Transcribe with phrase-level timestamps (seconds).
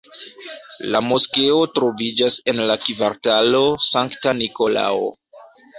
[0.95, 5.11] La moskeo troviĝas en la kvartalo Sankta Nikolao.